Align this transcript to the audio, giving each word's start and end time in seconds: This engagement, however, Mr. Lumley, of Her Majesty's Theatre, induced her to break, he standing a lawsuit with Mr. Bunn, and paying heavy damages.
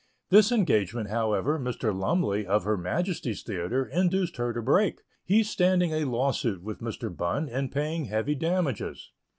This 0.31 0.51
engagement, 0.51 1.09
however, 1.09 1.59
Mr. 1.59 1.95
Lumley, 1.95 2.43
of 2.47 2.63
Her 2.63 2.75
Majesty's 2.75 3.43
Theatre, 3.43 3.85
induced 3.85 4.37
her 4.37 4.51
to 4.51 4.59
break, 4.59 5.03
he 5.23 5.43
standing 5.43 5.91
a 5.93 6.05
lawsuit 6.05 6.63
with 6.63 6.79
Mr. 6.81 7.15
Bunn, 7.15 7.47
and 7.47 7.71
paying 7.71 8.05
heavy 8.05 8.33
damages. 8.33 9.11